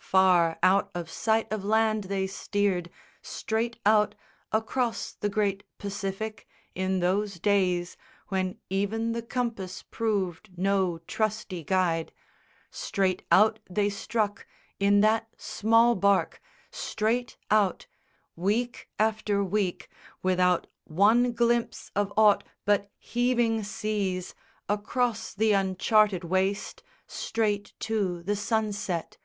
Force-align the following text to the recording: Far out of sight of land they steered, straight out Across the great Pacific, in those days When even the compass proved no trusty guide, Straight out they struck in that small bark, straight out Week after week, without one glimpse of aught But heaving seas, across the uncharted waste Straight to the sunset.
Far 0.00 0.58
out 0.62 0.90
of 0.94 1.10
sight 1.10 1.46
of 1.52 1.62
land 1.62 2.04
they 2.04 2.26
steered, 2.26 2.88
straight 3.20 3.76
out 3.84 4.14
Across 4.50 5.12
the 5.16 5.28
great 5.28 5.62
Pacific, 5.76 6.48
in 6.74 7.00
those 7.00 7.38
days 7.38 7.98
When 8.28 8.56
even 8.70 9.12
the 9.12 9.20
compass 9.20 9.82
proved 9.82 10.48
no 10.56 11.00
trusty 11.00 11.62
guide, 11.62 12.12
Straight 12.70 13.26
out 13.30 13.58
they 13.68 13.90
struck 13.90 14.46
in 14.80 15.02
that 15.02 15.28
small 15.36 15.94
bark, 15.96 16.40
straight 16.70 17.36
out 17.50 17.86
Week 18.36 18.88
after 18.98 19.44
week, 19.44 19.90
without 20.22 20.66
one 20.84 21.32
glimpse 21.34 21.90
of 21.94 22.10
aught 22.16 22.42
But 22.64 22.90
heaving 22.96 23.62
seas, 23.64 24.34
across 24.66 25.34
the 25.34 25.52
uncharted 25.52 26.24
waste 26.24 26.82
Straight 27.06 27.74
to 27.80 28.22
the 28.22 28.34
sunset. 28.36 29.18